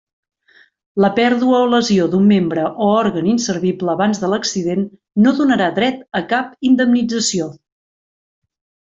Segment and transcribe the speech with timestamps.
[1.03, 4.87] La pèrdua o lesió d'un membre o òrgan inservible abans de l'accident
[5.27, 7.51] no donarà dret a cap indemnització.